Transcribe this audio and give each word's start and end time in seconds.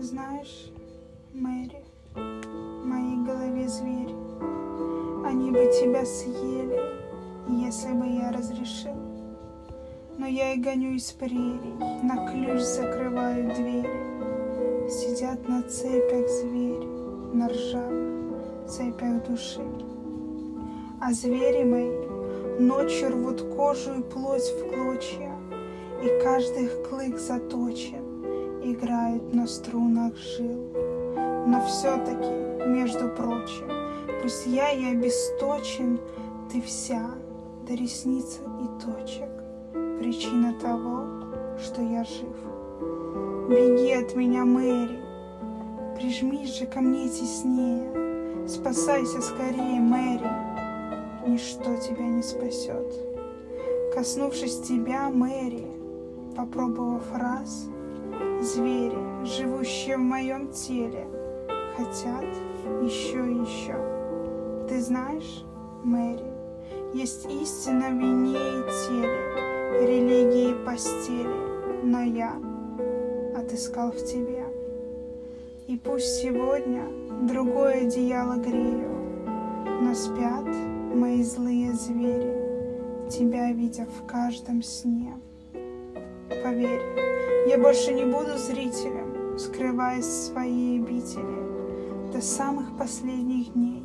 Знаешь, 0.00 0.70
Мэри, 1.34 1.82
в 2.14 2.86
моей 2.86 3.16
голове 3.26 3.68
зверь, 3.68 4.14
Они 5.26 5.50
бы 5.50 5.68
тебя 5.72 6.06
съели, 6.06 6.80
если 7.48 7.92
бы 7.94 8.06
я 8.06 8.30
разрешил. 8.30 8.94
Но 10.16 10.28
я 10.28 10.54
и 10.54 10.60
гоню 10.60 10.92
из 10.92 11.10
прерий, 11.10 11.74
на 12.04 12.30
ключ 12.30 12.60
закрываю 12.60 13.52
двери. 13.56 14.88
Сидят 14.88 15.48
на 15.48 15.64
цепях 15.64 16.28
звери, 16.28 16.86
на 17.34 17.48
ржавых 17.48 18.68
цепях 18.68 19.26
души. 19.28 19.66
А 21.00 21.12
звери 21.12 21.64
мои 21.64 22.60
ночью 22.60 23.10
рвут 23.10 23.42
кожу 23.56 23.98
и 23.98 24.02
плоть 24.02 24.48
в 24.48 24.72
клочья, 24.72 25.32
И 26.04 26.22
каждый 26.22 26.66
их 26.66 26.88
клык 26.88 27.18
заточен, 27.18 28.07
играет 28.62 29.34
на 29.34 29.46
струнах 29.46 30.16
жил. 30.16 30.72
Но 31.46 31.64
все-таки, 31.66 32.66
между 32.66 33.08
прочим, 33.08 33.70
пусть 34.22 34.46
я 34.46 34.70
и 34.72 34.92
обесточен, 34.92 36.00
Ты 36.52 36.62
вся 36.62 37.10
до 37.66 37.74
ресниц 37.74 38.40
и 38.62 38.84
точек, 38.84 39.28
причина 39.98 40.54
того, 40.54 41.04
что 41.58 41.82
я 41.82 42.04
жив. 42.04 42.36
Беги 43.50 43.92
от 43.92 44.14
меня, 44.14 44.44
Мэри, 44.44 44.98
прижмись 45.96 46.58
же 46.58 46.66
ко 46.66 46.80
мне 46.80 47.08
теснее, 47.08 48.46
Спасайся 48.48 49.20
скорее, 49.20 49.78
Мэри, 49.78 50.30
ничто 51.26 51.76
тебя 51.76 52.06
не 52.06 52.22
спасет. 52.22 52.94
Коснувшись 53.94 54.60
тебя, 54.62 55.10
Мэри, 55.10 55.66
попробовав 56.34 57.02
раз, 57.14 57.66
Звери, 58.40 59.24
живущие 59.24 59.96
в 59.96 60.00
моем 60.00 60.52
теле, 60.52 61.08
хотят 61.76 62.24
еще 62.82 63.26
и 63.28 63.40
еще. 63.40 63.74
Ты 64.68 64.80
знаешь, 64.80 65.44
Мэри, 65.82 66.32
есть 66.94 67.26
истина 67.26 67.88
в 67.88 67.98
вине 67.98 68.36
и 68.36 68.62
теле, 68.86 69.86
религии 69.86 70.52
и 70.52 70.64
постели, 70.64 71.82
но 71.82 72.02
я 72.02 72.32
отыскал 73.36 73.90
в 73.90 74.04
тебе. 74.04 74.44
И 75.66 75.76
пусть 75.76 76.22
сегодня 76.22 76.84
другое 77.26 77.86
одеяло 77.86 78.36
грею, 78.36 79.24
но 79.82 79.94
спят 79.94 80.46
мои 80.94 81.24
злые 81.24 81.72
звери, 81.72 83.10
тебя 83.10 83.50
видя 83.50 83.86
в 83.86 84.06
каждом 84.06 84.62
сне. 84.62 85.12
Поверь, 86.28 86.82
я 87.46 87.58
больше 87.58 87.92
не 87.92 88.04
буду 88.04 88.36
зрителем, 88.36 89.38
скрываясь 89.38 90.04
в 90.04 90.32
своей 90.32 90.80
обители 90.80 92.12
до 92.12 92.20
самых 92.20 92.76
последних 92.76 93.52
дней. 93.54 93.84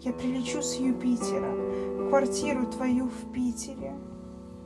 Я 0.00 0.12
прилечу 0.12 0.62
с 0.62 0.76
Юпитера 0.76 1.52
в 1.98 2.08
квартиру 2.08 2.66
твою 2.66 3.08
в 3.08 3.32
Питере. 3.32 3.92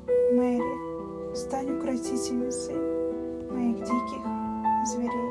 Мэри, 0.06 1.34
стань 1.34 1.76
укротительницей 1.76 2.76
моих 3.50 3.78
диких 3.78 4.24
зверей. 4.86 5.23